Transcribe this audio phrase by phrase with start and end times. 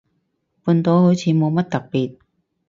[0.63, 2.17] 半島好似冇乜特別